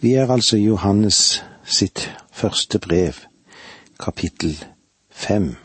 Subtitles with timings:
[0.00, 3.12] Vi er altså i Johannes sitt første brev,
[3.98, 4.64] kapittel
[5.10, 5.56] fem,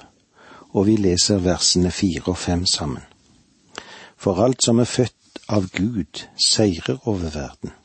[0.69, 3.03] og vi leser versene fire og fem sammen.
[4.17, 7.75] For alt som er født av Gud, seirer over verden,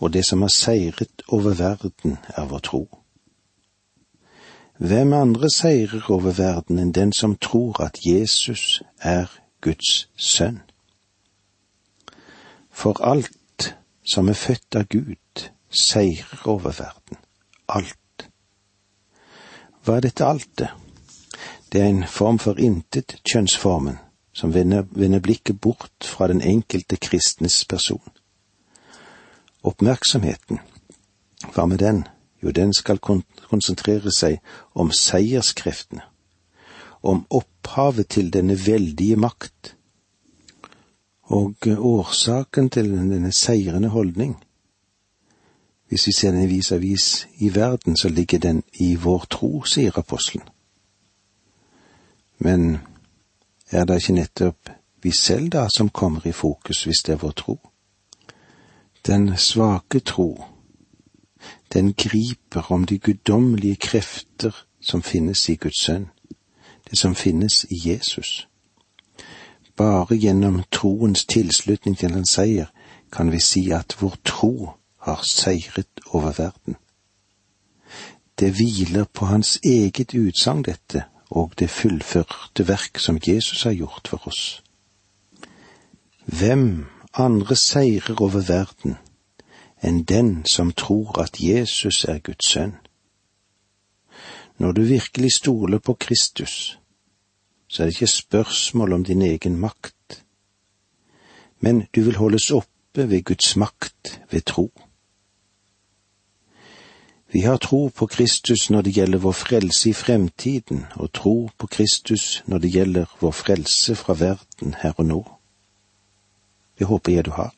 [0.00, 2.82] og det som har seiret over verden, er vår tro.
[4.78, 9.28] Hvem andre seirer over verden enn den som tror at Jesus er
[9.60, 10.62] Guds sønn?
[12.72, 13.74] For alt
[14.08, 15.16] som er født av Gud,
[15.80, 17.20] seirer over verden.
[17.68, 18.28] Alt.
[19.84, 20.72] Hva er dette altet?
[21.72, 23.98] Det er en form for intet kjønnsformen
[24.36, 28.02] som vender, vender blikket bort fra den enkelte kristnes person.
[29.62, 30.60] Oppmerksomheten,
[31.54, 32.04] hva med den?
[32.42, 34.38] Jo, den skal konsentrere seg
[34.74, 36.04] om seierskreftene,
[37.02, 39.74] om opphavet til denne veldige makt,
[41.32, 44.36] og årsaken til denne seirende holdning.
[45.88, 50.48] Hvis vi ser den vis-a-vis i verden, så ligger den i vår tro, sier apostelen.
[52.38, 52.78] Men
[53.70, 54.70] er det ikke nettopp
[55.02, 57.58] vi selv da som kommer i fokus hvis det er vår tro?
[59.06, 60.44] Den svake tro,
[61.72, 66.10] den griper om de guddommelige krefter som finnes i Guds sønn,
[66.90, 68.48] det som finnes i Jesus.
[69.76, 72.66] Bare gjennom troens tilslutning til hans seier
[73.12, 74.70] kan vi si at vår tro
[75.06, 76.76] har seiret over verden.
[78.38, 84.08] Det hviler på hans eget utsagn, dette, og det fullførte verk som Jesus har gjort
[84.08, 84.62] for oss.
[86.26, 88.96] Hvem andre seirer over verden
[89.82, 92.74] enn den som tror at Jesus er Guds sønn?
[94.58, 96.78] Når du virkelig stoler på Kristus,
[97.68, 100.24] så er det ikke spørsmål om din egen makt,
[101.60, 104.72] men du vil holdes oppe ved Guds makt ved tro.
[107.32, 111.66] Vi har tro på Kristus når det gjelder vår frelse i fremtiden, og tro på
[111.66, 115.20] Kristus når det gjelder vår frelse fra verden her og nå.
[116.78, 117.54] Det håper jeg du har.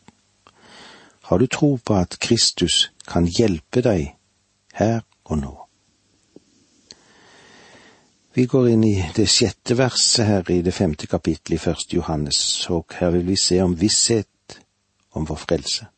[1.22, 4.14] Har du tro på at Kristus kan hjelpe deg
[4.74, 5.54] her og nå?
[8.34, 12.40] Vi går inn i det sjette verset her i det femte kapittelet i første Johannes,
[12.70, 14.60] og her vil vi se om visshet
[15.12, 15.88] om vår frelse.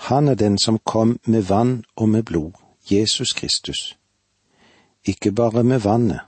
[0.00, 2.52] Han er den som kom med vann og med blod,
[2.90, 3.98] Jesus Kristus.
[5.04, 6.20] Ikke bare med vannet,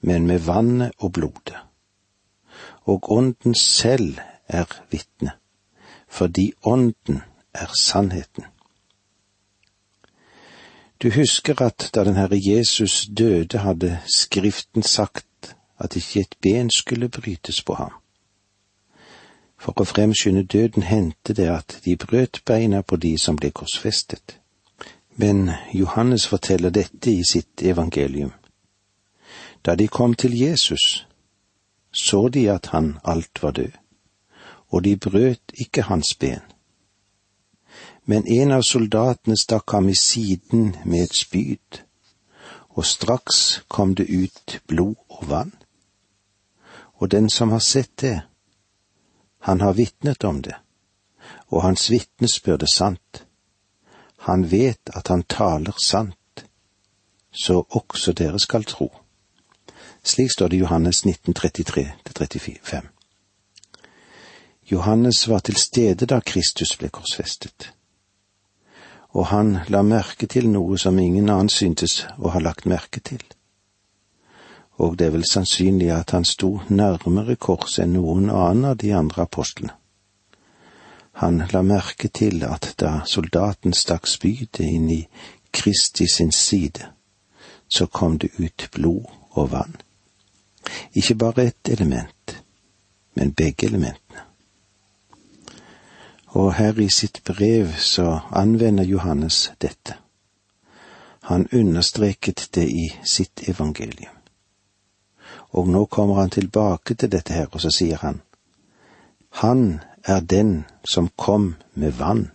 [0.00, 1.56] men med vannet og blodet.
[2.84, 5.32] Og Ånden selv er vitne,
[6.08, 7.22] fordi Ånden
[7.54, 8.44] er sannheten.
[11.02, 16.70] Du husker at da den Herre Jesus døde, hadde Skriften sagt at ikke et ben
[16.70, 17.92] skulle brytes på ham.
[19.58, 24.38] For å fremskynde døden hendte det at de brøt beina på de som ble korsfestet.
[25.16, 28.30] Men Johannes forteller dette i sitt evangelium.
[29.66, 31.06] Da de kom til Jesus,
[31.92, 33.74] så de at han alt var død,
[34.68, 36.40] og de brøt ikke hans ben.
[38.04, 41.82] Men en av soldatene stakk ham i siden med et spyd,
[42.78, 45.52] og straks kom det ut blod og vann.
[46.94, 48.20] Og den som har sett det,
[49.38, 50.54] han har vitnet om det,
[51.48, 53.24] og hans vitnesbyrd er sant.
[54.26, 56.44] Han vet at han taler sant,
[57.30, 58.90] så også dere skal tro.
[60.02, 62.86] Slik står det i Johannes 1933-35.
[64.70, 67.72] Johannes var til stede da Kristus ble korsfestet,
[69.10, 73.22] og han la merke til noe som ingen annen syntes å ha lagt merke til
[74.78, 78.92] og det er vel sannsynlig at han sto nærmere korset enn noen annen av de
[78.94, 79.74] andre apostlene.
[81.18, 85.00] Han la merke til at da soldaten stakk spydet inn i
[85.50, 86.92] Kristi sin side,
[87.68, 89.74] så kom det ut blod og vann.
[90.94, 92.36] Ikke bare ett element,
[93.14, 94.22] men begge elementene.
[96.38, 99.96] Og her i sitt brev så anvender Johannes dette.
[101.22, 104.17] Han understreket det i sitt evangelium.
[105.50, 108.20] Og nå kommer han tilbake til dette her, og så sier han,
[109.30, 112.30] Han er den som kom med vann.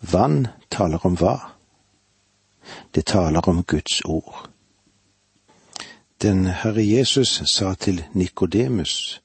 [0.00, 1.36] Vann taler om hva?
[2.94, 4.48] Det taler om Guds ord.
[6.22, 9.22] Den Herre Jesus sa til Nikodemus,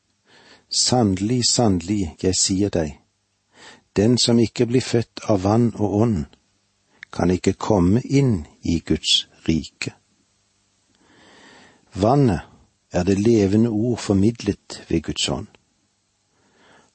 [0.69, 2.97] Sannelig, sannelig, jeg sier deg,
[3.95, 6.25] den som ikke blir født av vann og ånd,
[7.11, 9.93] kan ikke komme inn i Guds rike.
[11.95, 12.39] Vannet
[12.91, 15.47] er det levende ord formidlet ved Guds ånd.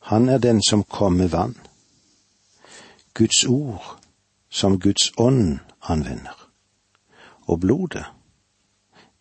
[0.00, 1.56] Han er den som kom med vann.
[3.14, 4.00] Guds ord
[4.50, 6.48] som Guds ånd anvender.
[7.48, 8.04] Og blodet,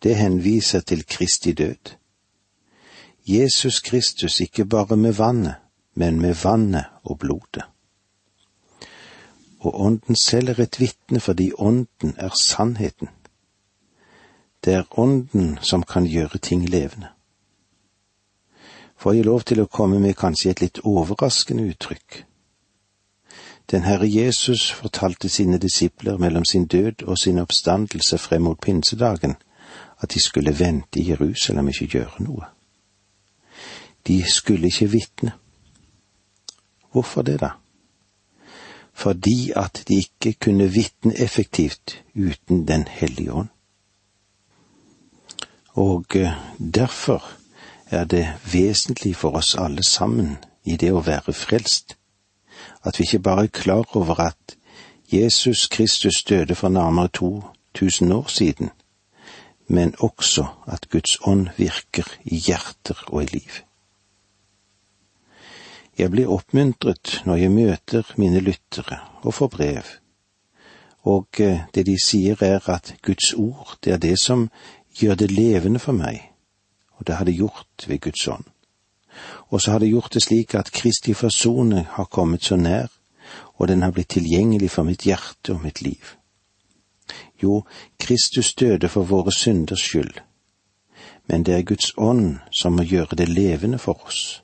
[0.02, 1.96] det henviser til Kristi død.
[3.26, 5.54] Jesus Kristus ikke bare med vannet,
[5.94, 7.64] men med vannet og blodet.
[9.60, 13.08] Og Ånden selv er et vitne fordi Ånden er sannheten.
[14.64, 17.08] Det er Ånden som kan gjøre ting levende.
[18.96, 22.24] Får jeg lov til å komme med kanskje et litt overraskende uttrykk?
[23.70, 29.36] Den Herre Jesus fortalte sine disipler mellom sin død og sin oppstandelse frem mot pinsedagen
[30.02, 32.48] at de skulle vente i Jerusalem ikke gjøre noe.
[34.06, 35.32] De skulle ikke vitne.
[36.92, 37.50] Hvorfor det, da?
[38.92, 43.48] Fordi at de ikke kunne vitne effektivt uten Den hellige ånd.
[45.74, 46.32] Og eh,
[46.74, 47.24] derfor
[47.90, 51.96] er det vesentlig for oss alle sammen i det å være frelst,
[52.82, 54.56] at vi ikke bare er klar over at
[55.12, 57.08] Jesus Kristus døde for nærmere
[57.74, 58.70] 2000 år siden,
[59.66, 63.62] men også at Guds ånd virker i hjerter og i liv.
[65.98, 69.82] Jeg blir oppmuntret når jeg møter mine lyttere og får brev,
[71.02, 74.50] og eh, det de sier er at Guds ord, det er det som
[74.94, 76.22] gjør det levende for meg,
[76.98, 78.44] og det har det gjort ved Guds ånd.
[79.50, 82.88] Og så har det gjort det slik at Kristi forsoning har kommet så nær,
[83.58, 86.16] og den har blitt tilgjengelig for mitt hjerte og mitt liv.
[87.42, 87.64] Jo,
[87.98, 90.20] Kristus døde for våre synders skyld,
[91.26, 94.42] men det er Guds ånd som må gjøre det levende for oss.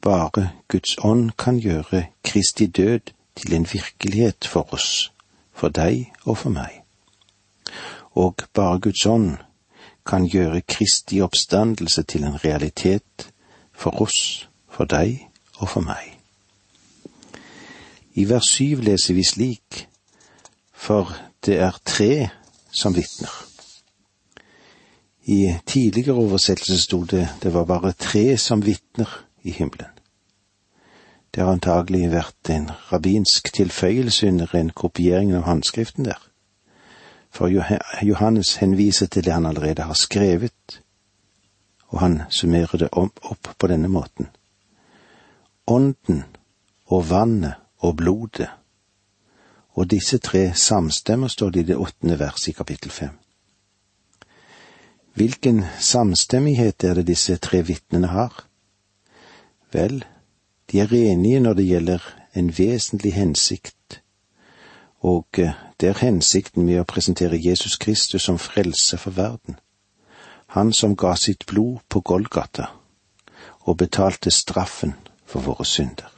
[0.00, 5.12] Bare Guds ånd kan gjøre Kristi død til en virkelighet for oss,
[5.52, 6.82] for deg og for meg.
[8.14, 9.36] Og bare Guds ånd
[10.06, 13.30] kan gjøre Kristi oppstandelse til en realitet
[13.72, 15.24] for oss, for deg
[15.58, 16.14] og for meg.
[18.14, 19.86] I vers syv leser vi slik,
[20.72, 21.10] for
[21.46, 22.28] det er tre
[22.70, 23.32] som vitner.
[25.24, 29.08] I tidligere oversettelse sto det det var bare tre som vitner
[29.42, 29.90] i himmelen.
[31.34, 36.20] Det har antagelig vært en rabbinsk tilføyelse under en kopiering av håndskriften der.
[37.34, 37.50] For
[38.02, 40.80] Johannes henviser til det han allerede har skrevet,
[41.90, 44.28] og han summerer det opp på denne måten.
[45.66, 46.22] Ånden
[46.86, 48.50] og vannet og blodet
[49.74, 53.18] og disse tre samstemmer, står det i det åttende verset i kapittel fem.
[55.14, 58.44] Hvilken samstemmighet er det disse tre vitnene har?
[59.72, 60.04] Vel,
[60.70, 64.00] de er enige når det gjelder en vesentlig hensikt,
[65.00, 69.58] og eh, det er hensikten med å presentere Jesus Kristus som frelse for verden,
[70.54, 72.70] han som ga sitt blod på Golgata
[73.64, 74.94] og betalte straffen
[75.26, 76.10] for våre synder.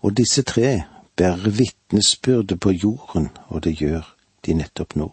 [0.00, 0.82] Og disse tre
[1.16, 4.06] bærer vitnesbyrde på jorden, og det gjør
[4.46, 5.10] de nettopp nå.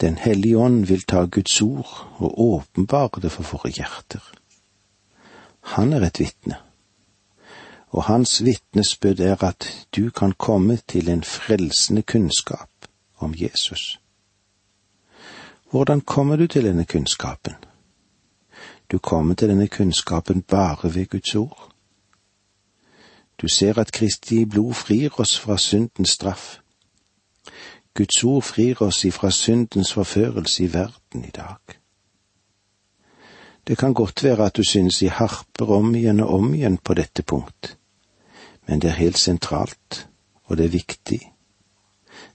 [0.00, 4.22] Den hellige ånd vil ta Guds ord og åpenbare det for våre hjerter.
[5.74, 6.58] Han er et vitne,
[7.94, 14.00] og hans vitnesbyrd er at du kan komme til en frelsende kunnskap om Jesus.
[15.70, 17.54] Hvordan kommer du til denne kunnskapen?
[18.92, 21.70] Du kommer til denne kunnskapen bare ved Guds ord.
[23.42, 26.58] Du ser at Kristi blod frir oss fra syndens straff.
[27.94, 31.56] Guds ord frir oss ifra syndens forførelse i verden i dag.
[33.66, 36.94] Det kan godt være at du synes de harper om igjen og om igjen på
[36.94, 37.76] dette punkt,
[38.66, 40.06] men det er helt sentralt,
[40.44, 41.20] og det er viktig.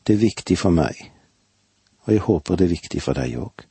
[0.07, 1.12] Det er viktig for meg,
[2.05, 3.65] og jeg håper det er viktig for deg òg.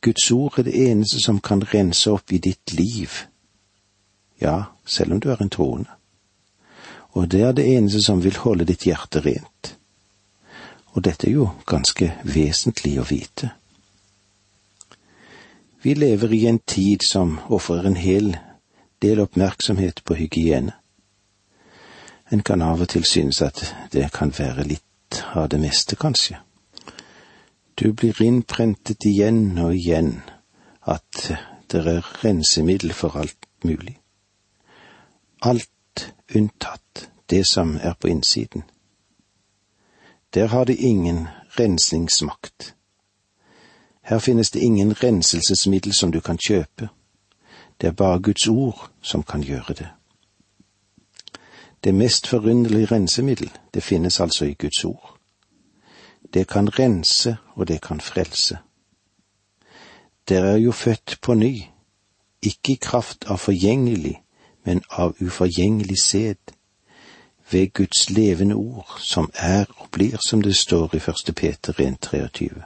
[0.00, 3.10] Guds ord er det eneste som kan rense opp i ditt liv,
[4.40, 5.90] ja, selv om du er en troende.
[7.18, 9.74] Og det er det eneste som vil holde ditt hjerte rent.
[10.94, 13.50] Og dette er jo ganske vesentlig å vite.
[15.82, 18.36] Vi lever i en tid som ofrer en hel
[19.02, 20.74] del oppmerksomhet på hygiene.
[22.30, 26.36] En kan av og til synes at det kan være litt av det meste, kanskje.
[27.80, 30.20] Du blir innprentet igjen og igjen
[30.82, 31.32] at
[31.72, 33.98] det er rensemiddel for alt mulig
[35.40, 38.62] alt unntatt det som er på innsiden.
[40.34, 42.74] Der har det ingen rensningsmakt.
[44.02, 46.88] Her finnes det ingen renselsesmiddel som du kan kjøpe.
[47.80, 49.88] Det er bare Guds ord som kan gjøre det.
[51.84, 55.18] Det mest forunderlige rensemiddel, det finnes altså i Guds ord.
[56.34, 58.58] Det kan rense, og det kan frelse.
[60.28, 61.62] Dere er jo født på ny,
[62.42, 64.22] ikke i kraft av forgjengelig,
[64.64, 66.52] men av uforgjengelig sæd,
[67.50, 72.62] ved Guds levende ord, som er og blir som det står i første Peter 1,23.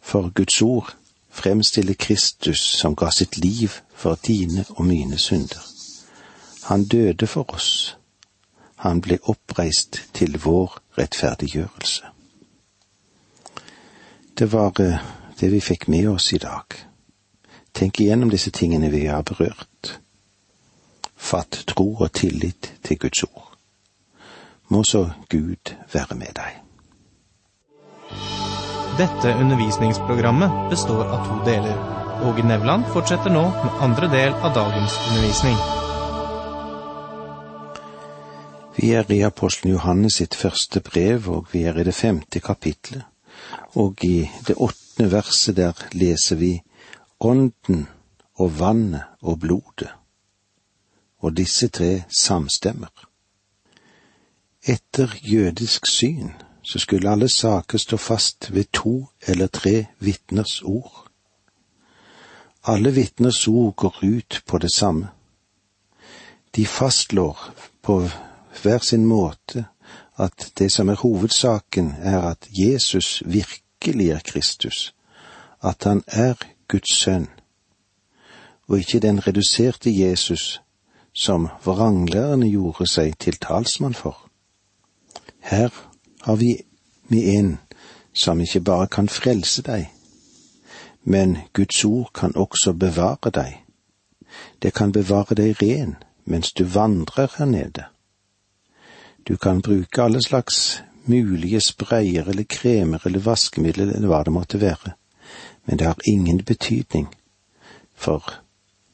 [0.00, 0.96] For Guds ord
[1.30, 5.73] fremstiller Kristus som ga sitt liv for dine og mine synder.
[6.64, 7.96] Han døde for oss.
[8.76, 12.04] Han ble oppreist til vår rettferdiggjørelse.
[14.38, 14.98] Det var eh,
[15.40, 16.64] det vi fikk med oss i dag.
[17.74, 19.98] Tenk igjennom disse tingene vi har berørt.
[21.16, 23.54] Fatt tro og tillit til Guds ord.
[24.68, 26.60] Må så Gud være med deg.
[28.98, 31.78] Dette undervisningsprogrammet består av to deler.
[32.24, 35.83] Åge Nevland fortsetter nå med andre del av dagens undervisning.
[38.76, 43.04] Vi er i apostelen Johannes sitt første brev, og vi er i det femte kapitlet.
[43.74, 46.62] Og i det åttende verset der leser vi
[47.20, 47.86] Ånden
[48.34, 49.90] og vannet og blodet
[51.24, 52.92] og disse tre samstemmer.
[54.62, 61.08] Etter jødisk syn så skulle alle saker stå fast ved to eller tre vitners ord.
[62.64, 65.08] Alle vitners ord går ut på det samme.
[66.56, 67.52] De fastslår
[67.82, 68.02] på
[68.62, 69.64] hver sin måte
[70.16, 74.94] at det som er hovedsaken, er at Jesus virkelig er Kristus,
[75.62, 76.34] at han er
[76.68, 77.28] Guds sønn,
[78.68, 80.60] og ikke den reduserte Jesus
[81.12, 84.30] som vranglærerne gjorde seg til talsmann for.
[85.40, 85.68] Her
[86.22, 86.56] har vi
[87.08, 87.58] med en
[88.12, 89.90] som ikke bare kan frelse deg,
[91.04, 93.60] men Guds ord kan også bevare deg.
[94.62, 97.84] Det kan bevare deg ren mens du vandrer her nede.
[99.28, 104.60] Du kan bruke alle slags mulige sprayer eller kremer eller vaskemidler eller hva det måtte
[104.60, 104.92] være,
[105.64, 107.08] men det har ingen betydning,
[107.94, 108.34] for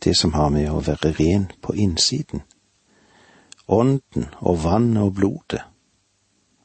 [0.05, 2.43] det som har med å være ren på innsiden.
[3.69, 5.63] Ånden og vannet og blodet,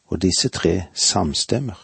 [0.07, 1.77] og disse tre samstemmer.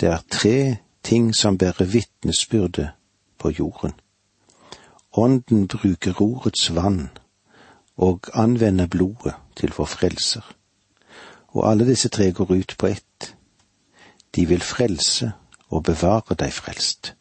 [0.00, 2.90] Det er tre ting som bærer vitnesbyrde
[3.38, 3.92] på jorden.
[5.16, 7.08] Ånden bruker ordets vann
[7.96, 10.44] og anvender blodet til vår frelser.
[11.52, 13.34] Og alle disse tre går ut på ett.
[14.36, 15.32] De vil frelse
[15.68, 17.14] og bevare deg frelst.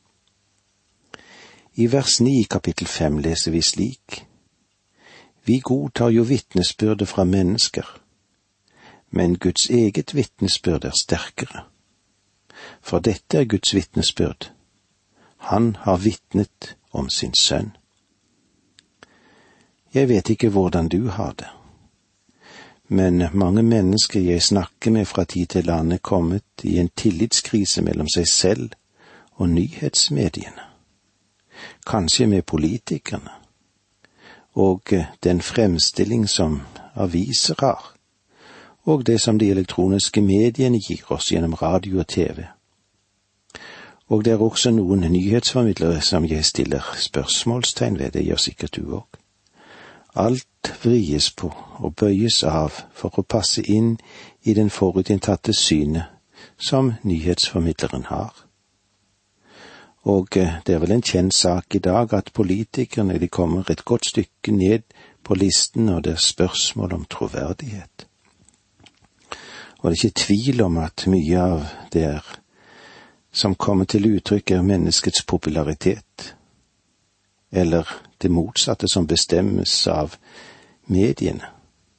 [1.76, 4.24] I vers ni i kapittel fem leser vi slik.
[5.46, 7.86] Vi godtar jo vitnesbyrdet fra mennesker,
[9.10, 11.64] men Guds eget vitnesbyrd er sterkere.
[12.82, 14.52] For dette er Guds vitnesbyrd.
[15.38, 17.72] Han har vitnet om sin sønn.
[19.94, 21.48] Jeg vet ikke hvordan du har det,
[22.90, 27.82] men mange mennesker jeg snakker med fra tid til annen, er kommet i en tillitskrise
[27.82, 28.74] mellom seg selv
[29.38, 30.70] og nyhetsmediene
[31.86, 33.30] kanskje med politikerne,
[34.54, 36.62] og eh, den fremstilling som
[36.96, 37.94] aviser har,
[38.84, 42.46] og det som de elektroniske mediene gir oss gjennom radio og TV.
[44.08, 48.96] Og det er også noen nyhetsformidlere som jeg stiller spørsmålstegn ved, det gjør sikkert du
[48.98, 49.19] òg.
[50.16, 53.98] Alt vries på og bøyes av for å passe inn
[54.44, 56.10] i den forutinntatte synet
[56.58, 58.34] som nyhetsformidleren har.
[60.10, 63.86] Og eh, det er vel en kjent sak i dag at politikerne de kommer et
[63.86, 64.88] godt stykke ned
[65.24, 68.08] på listen når det er spørsmål om troverdighet.
[69.80, 72.36] Og det er ikke tvil om at mye av det er
[73.32, 76.36] som kommer til uttrykk, er menneskets popularitet,
[77.52, 77.86] eller
[78.22, 80.16] det motsatte som bestemmes av
[80.86, 81.52] mediene,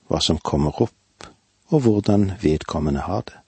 [0.09, 1.27] hva som kommer opp,
[1.71, 3.39] og hvordan vedkommende har det.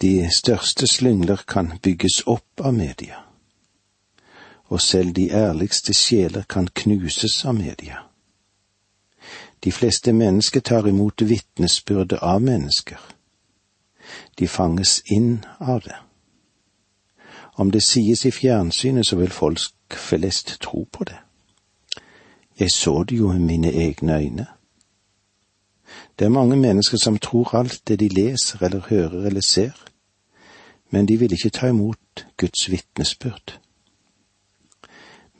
[0.00, 3.22] De største slyngler kan bygges opp av media,
[4.68, 8.02] og selv de ærligste sjeler kan knuses av media.
[9.64, 13.00] De fleste mennesker tar imot vitnesbyrdet av mennesker.
[14.38, 15.96] De fanges inn av det.
[17.56, 19.58] Om det sies i fjernsynet, så vil folk
[19.94, 21.16] flest tro på det.
[22.60, 24.46] Jeg så det jo i mine egne øyne.
[26.18, 29.84] Det er mange mennesker som tror alt det de leser eller hører eller ser,
[30.90, 33.60] men de vil ikke ta imot Guds vitnesbyrd.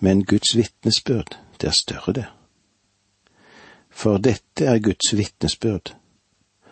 [0.01, 2.27] Men Guds vitnesbyrd, det er større, det.
[3.91, 5.97] For dette er Guds vitnesbyrd.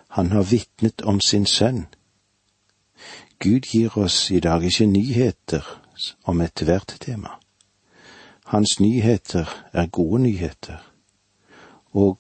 [0.08, 1.86] Han har vitnet om sin sønn.
[3.38, 5.80] Gud gir oss i dag ikke nyheter
[6.24, 7.43] om ethvert tema.
[8.44, 10.92] Hans nyheter er gode nyheter,
[11.92, 12.18] og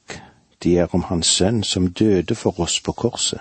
[0.62, 3.40] de er om Hans sønn som døde for oss på korset.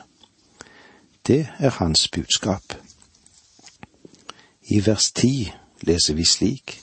[1.28, 2.74] Det er hans budskap.
[4.62, 6.82] I vers ti leser vi slik.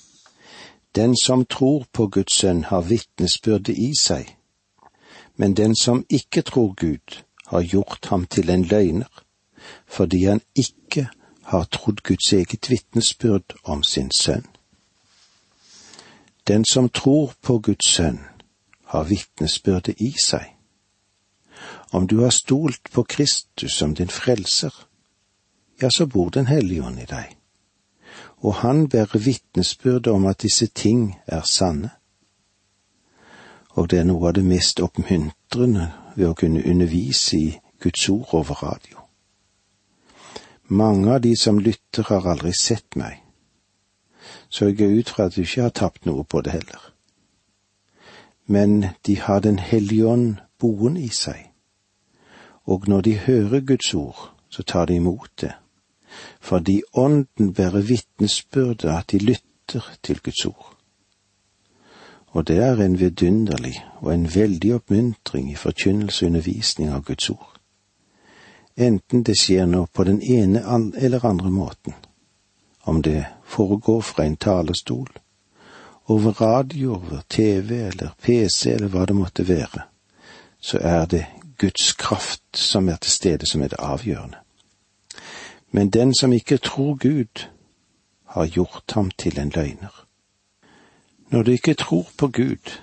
[0.95, 4.37] Den som tror på Guds sønn, har vitnesbyrde i seg,
[5.37, 9.23] men den som ikke tror Gud, har gjort ham til en løgner,
[9.87, 11.09] fordi han ikke
[11.43, 14.47] har trodd Guds eget vitnesbyrd om sin sønn.
[16.51, 18.19] Den som tror på Guds sønn,
[18.85, 20.49] har vitnesbyrdet i seg.
[21.93, 24.75] Om du har stolt på Kristus som din frelser,
[25.83, 27.37] ja, så bor Den hellige ånd i deg,
[28.43, 31.91] og han bærer vitnesbyrd om at disse ting er sanne.
[33.71, 38.35] Og det er noe av det mest oppmuntrende ved å kunne undervise i Guds ord
[38.35, 38.99] over radio.
[40.67, 43.23] Mange av de som lytter, har aldri sett meg,
[44.51, 46.93] så jeg går ut fra at du ikke har tapt noe på det heller.
[48.47, 51.51] Men de har Den hellige ånd boende i seg,
[52.65, 55.53] og når de hører Guds ord, så tar de imot det,
[56.41, 60.77] fordi Ånden bærer vitnesbyrdet at de lytter til Guds ord.
[62.27, 67.31] Og det er en vidunderlig og en veldig oppmuntring i forkynnelse og undervisning av Guds
[67.31, 67.61] ord
[68.81, 70.63] enten det skjer nå på den ene
[70.97, 71.95] eller andre måten,
[72.83, 75.09] om det foregår fra en talerstol,
[76.07, 79.83] over radio, over TV eller PC eller hva det måtte være,
[80.61, 81.25] så er det
[81.59, 84.39] Guds kraft som er til stede som er det avgjørende.
[85.71, 87.47] Men den som ikke tror Gud,
[88.31, 90.07] har gjort ham til en løgner.
[91.31, 92.79] Når du ikke tror på Gud,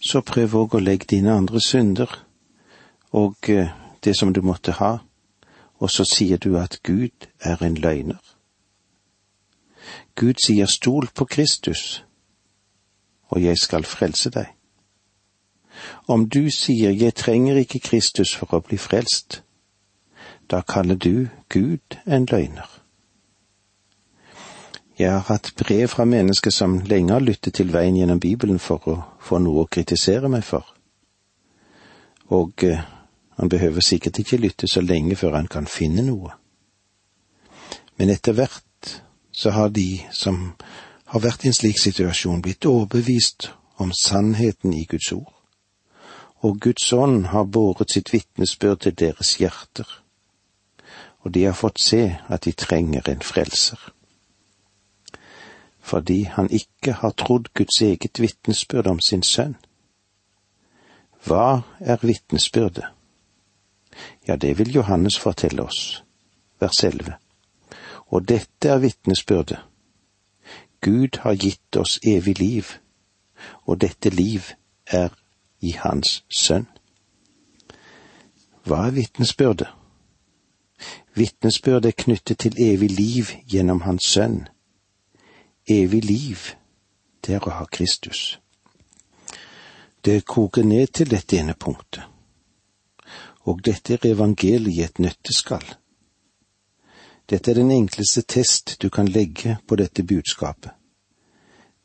[0.00, 2.12] så prøv òg å legge dine andre synder
[3.12, 3.72] og eh,
[4.04, 4.98] det som du måtte ha,
[5.80, 8.20] og så sier du at Gud er en løgner.
[10.18, 12.04] Gud sier stol på Kristus,
[13.30, 14.50] og jeg skal frelse deg.
[16.08, 19.42] Om du sier jeg trenger ikke Kristus for å bli frelst,
[20.50, 22.66] da kaller du Gud en løgner.
[24.98, 28.88] Jeg har hatt brev fra mennesker som lenge har lyttet til veien gjennom Bibelen for
[28.90, 30.66] å få noe å kritisere meg for,
[32.34, 32.82] og eh,
[33.38, 36.32] han behøver sikkert ikke lytte så lenge før han kan finne noe.
[37.98, 38.64] Men etter hvert
[39.38, 40.52] så har de som
[41.04, 45.30] har vært i en slik situasjon, blitt overbevist om sannheten i Guds ord,
[46.42, 49.86] og Guds ånd har båret sitt vitnesbyrd til deres hjerter,
[51.22, 53.78] og de har fått se at de trenger en frelser.
[55.86, 59.54] Fordi han ikke har trodd Guds eget vitnesbyrd om sin sønn.
[61.22, 62.90] Hva er vitnesbyrdet?
[64.26, 66.02] Ja, det vil Johannes fortelle oss,
[66.58, 67.14] vers 11.
[68.08, 69.58] Og dette er vitnesbyrdet.
[70.80, 72.64] Gud har gitt oss evig liv,
[73.66, 74.42] og dette liv
[74.86, 75.08] er
[75.60, 76.68] i Hans Sønn.
[78.64, 79.68] Hva er vitnesbyrdet?
[81.14, 84.46] Vitnesbyrdet er knyttet til evig liv gjennom Hans Sønn.
[85.68, 86.52] Evig liv,
[87.26, 88.38] det er å ha Kristus.
[90.04, 92.06] Det koker ned til dette ene punktet
[93.48, 95.64] og dette er evangeliet et nøtteskall.
[97.30, 100.70] Dette er den enkleste test du kan legge på dette budskapet.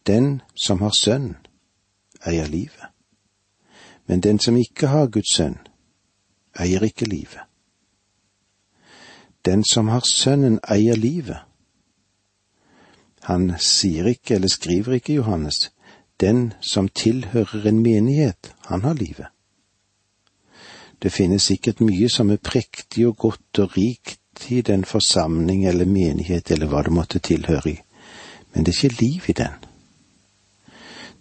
[0.07, 1.35] Den som har sønn,
[2.25, 2.91] eier livet.
[4.07, 5.57] Men den som ikke har Guds sønn,
[6.59, 7.43] eier ikke livet.
[9.45, 11.39] Den som har Sønnen, eier livet.
[13.27, 15.71] Han sier ikke eller skriver ikke Johannes,
[16.19, 19.27] den som tilhører en menighet, han har livet.
[21.03, 25.85] Det finnes sikkert mye som er prektig og godt og rikt i den forsamling eller
[25.85, 27.77] menighet eller hva det måtte tilhøre i,
[28.53, 29.55] men det er ikke liv i den.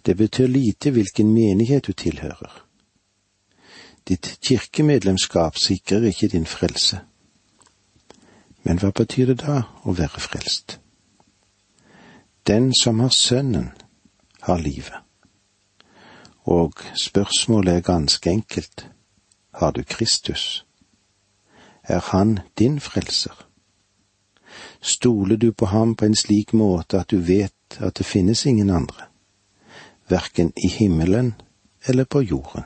[0.05, 2.63] Det betyr lite hvilken menighet du tilhører.
[4.07, 6.99] Ditt kirkemedlemskap sikrer ikke din frelse.
[8.63, 10.79] Men hva betyr det da å være frelst?
[12.47, 13.71] Den som har Sønnen,
[14.41, 14.99] har livet.
[16.43, 18.87] Og spørsmålet er ganske enkelt
[19.53, 20.65] har du Kristus?
[21.83, 23.47] Er Han din frelser?
[24.81, 28.69] Stoler du på ham på en slik måte at du vet at det finnes ingen
[28.69, 29.07] andre,
[30.09, 31.33] verken i himmelen
[31.85, 32.63] eller på jorden?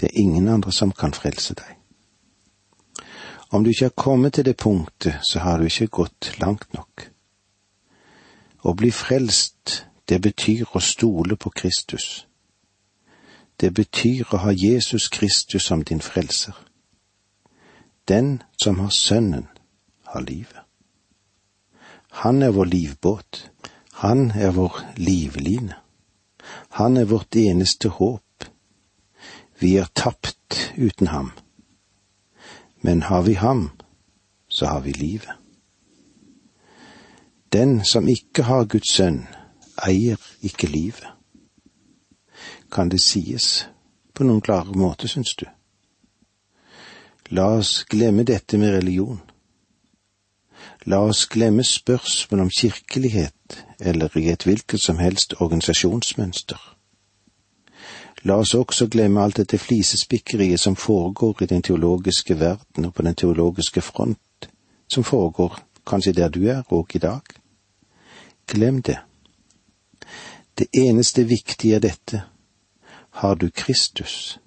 [0.00, 1.74] Det er ingen andre som kan frelse deg.
[3.50, 7.08] Om du ikke har kommet til det punktet, så har du ikke gått langt nok.
[8.64, 12.26] Å bli frelst, det betyr å stole på Kristus.
[13.60, 16.67] Det betyr å ha Jesus Kristus som din frelser.
[18.08, 19.46] Den som har Sønnen,
[20.04, 20.60] har livet.
[22.10, 23.50] Han er vår livbåt.
[23.92, 25.74] Han er vår livline.
[26.68, 28.44] Han er vårt eneste håp.
[29.58, 31.32] Vi er tapt uten ham.
[32.80, 33.70] Men har vi ham,
[34.48, 35.32] så har vi livet.
[37.52, 39.26] Den som ikke har Guds sønn,
[39.86, 41.06] eier ikke livet.
[42.72, 43.68] Kan det sies
[44.14, 45.46] på noen klare måte, syns du?
[47.30, 49.20] La oss glemme dette med religion.
[50.86, 56.56] La oss glemme spørsmål om kirkelighet eller i et hvilket som helst organisasjonsmønster.
[58.24, 63.02] La oss også glemme alt dette flisespikkeriet som foregår i den teologiske verden og på
[63.02, 64.48] den teologiske front,
[64.88, 67.20] som foregår kanskje der du er og i dag.
[68.46, 68.98] Glem det.
[70.58, 72.22] Det eneste viktige er dette.
[73.10, 74.40] Har du Kristus?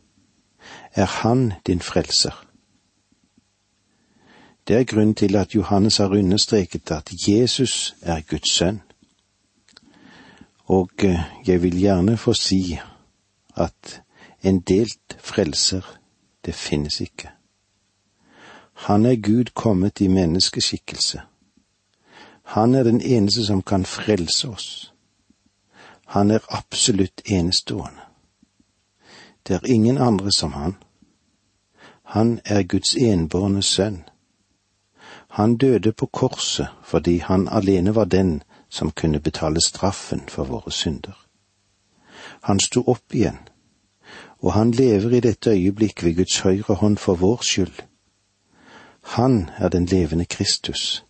[0.96, 2.51] Er Han din frelser?
[4.68, 8.82] Det er grunnen til at Johannes har understreket at Jesus er Guds sønn.
[10.66, 12.80] Og eh, jeg vil gjerne få si
[13.58, 14.02] at
[14.44, 16.00] en delt frelser,
[16.46, 17.30] det finnes ikke.
[18.74, 21.22] Han er Gud kommet i menneskeskikkelse.
[22.44, 24.94] Han er den eneste som kan frelse oss.
[26.06, 28.02] Han er absolutt enestående.
[29.48, 30.76] Det er ingen andre som han.
[32.04, 34.04] Han er Guds enbårne sønn.
[35.32, 40.72] Han døde på korset fordi han alene var den som kunne betale straffen for våre
[40.72, 41.16] synder.
[42.42, 43.38] Han sto opp igjen,
[44.40, 47.84] og han lever i dette øyeblikk ved Guds høyre hånd for vår skyld.
[49.02, 51.06] Han er den levende Kristus.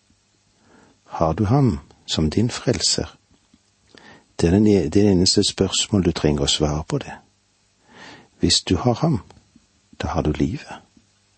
[1.05, 3.17] Har du ham som din frelser?
[4.41, 7.13] Det er e-, det eneste spørsmål du trenger å svare på det.
[8.39, 9.21] Hvis du har ham,
[10.01, 10.81] da har du livet,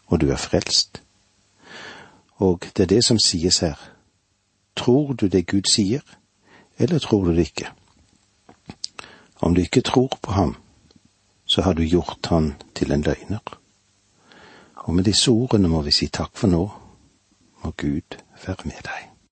[0.07, 1.02] og du er frelst.
[2.43, 3.79] Og det er det som sies her.
[4.75, 6.01] Tror du det Gud sier,
[6.77, 7.69] eller tror du det ikke?
[9.39, 10.56] Om du ikke tror på ham,
[11.45, 13.60] så har du gjort han til en løgner.
[14.75, 16.63] Og med disse ordene må vi si takk for nå.
[17.63, 19.12] Må Gud være med deg.